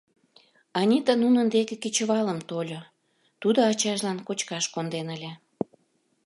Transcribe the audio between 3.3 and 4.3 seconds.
тудо ачажлан